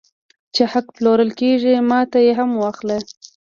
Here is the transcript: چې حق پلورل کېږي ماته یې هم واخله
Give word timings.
چې 0.55 0.63
حق 0.71 0.85
پلورل 0.95 1.31
کېږي 1.39 1.73
ماته 1.89 2.17
یې 2.25 2.31
هم 2.39 2.49
واخله 2.61 2.97